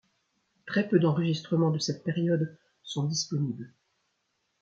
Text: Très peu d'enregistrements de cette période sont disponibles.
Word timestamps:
Très 0.65 0.87
peu 0.89 0.97
d'enregistrements 0.97 1.69
de 1.69 1.77
cette 1.77 2.03
période 2.03 2.57
sont 2.81 3.03
disponibles. 3.03 3.71